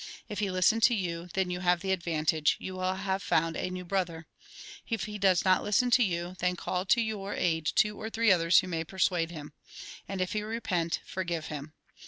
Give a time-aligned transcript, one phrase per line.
[0.27, 3.69] If he listen to you, then you have the advantage, you will have found a
[3.69, 4.25] new brother.
[4.89, 8.31] If he do not listen to you, then call to your aid two or three
[8.31, 9.53] others who may persuade him.
[10.07, 11.73] And if he repent, forgive him.